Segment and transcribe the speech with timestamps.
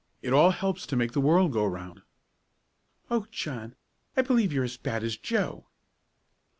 [0.23, 2.01] It all helps to make the world go round."
[3.11, 3.75] "Oh, John!
[4.17, 5.67] I believe you're as bad as Joe!"